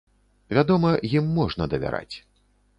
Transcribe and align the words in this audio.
Вядома, 0.57 0.93
ім 1.19 1.29
можна 1.37 1.71
давяраць. 1.77 2.11